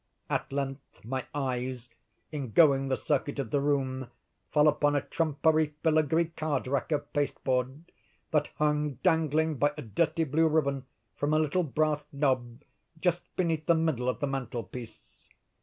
"At 0.31 0.51
length 0.51 1.05
my 1.05 1.27
eyes, 1.31 1.87
in 2.31 2.53
going 2.53 2.87
the 2.87 2.97
circuit 2.97 3.37
of 3.37 3.51
the 3.51 3.61
room, 3.61 4.09
fell 4.51 4.67
upon 4.67 4.95
a 4.95 5.01
trumpery 5.01 5.75
fillagree 5.83 6.35
card 6.35 6.65
rack 6.65 6.91
of 6.91 7.13
pasteboard, 7.13 7.91
that 8.31 8.49
hung 8.55 8.93
dangling 9.03 9.57
by 9.57 9.73
a 9.77 9.83
dirty 9.83 10.23
blue 10.23 10.47
ribbon, 10.47 10.87
from 11.15 11.35
a 11.35 11.39
little 11.39 11.61
brass 11.61 12.03
knob 12.11 12.63
just 12.99 13.21
beneath 13.35 13.67
the 13.67 13.75
middle 13.75 14.09
of 14.09 14.19
the 14.21 14.25
mantel 14.25 14.63
piece. 14.63 15.27